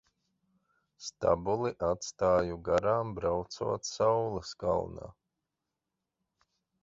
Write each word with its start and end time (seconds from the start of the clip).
Stabuli 1.07 1.71
atstāju 1.87 2.55
garām 2.69 3.11
braucot 3.19 3.85
saules 3.91 4.55
kalnā. 4.63 5.11